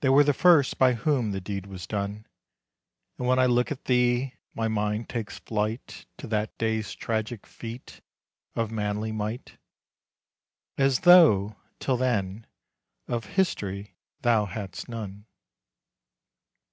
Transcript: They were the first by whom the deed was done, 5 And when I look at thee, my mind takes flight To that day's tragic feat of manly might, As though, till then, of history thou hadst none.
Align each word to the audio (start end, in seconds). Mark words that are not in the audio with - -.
They 0.00 0.08
were 0.08 0.24
the 0.24 0.34
first 0.34 0.76
by 0.76 0.94
whom 0.94 1.30
the 1.30 1.40
deed 1.40 1.66
was 1.66 1.86
done, 1.86 2.22
5 3.18 3.18
And 3.18 3.28
when 3.28 3.38
I 3.38 3.46
look 3.46 3.70
at 3.70 3.84
thee, 3.84 4.34
my 4.56 4.66
mind 4.66 5.08
takes 5.08 5.38
flight 5.38 6.04
To 6.18 6.26
that 6.26 6.58
day's 6.58 6.92
tragic 6.96 7.46
feat 7.46 8.00
of 8.56 8.72
manly 8.72 9.12
might, 9.12 9.56
As 10.76 10.98
though, 10.98 11.54
till 11.78 11.96
then, 11.96 12.46
of 13.06 13.26
history 13.38 13.94
thou 14.22 14.46
hadst 14.46 14.88
none. 14.88 15.26